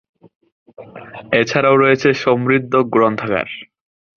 এছাড়াও 1.33 1.75
রয়েছে 1.77 2.09
সমৃদ্ধ 2.23 2.73
গ্রন্থাগার। 2.93 3.47